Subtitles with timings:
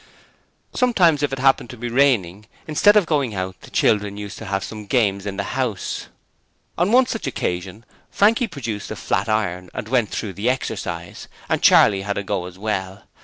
[0.73, 4.45] Sometimes, if it happened to be raining, instead of going out the children used to
[4.47, 6.07] have some games in the house.
[6.75, 11.61] On one such occasion Frankie produced the flat iron and went through the exercise, and
[11.61, 13.03] Charley had a go as well.